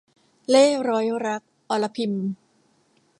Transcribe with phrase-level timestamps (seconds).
[0.49, 2.13] เล่ห์ร้อยรัก- อรพิม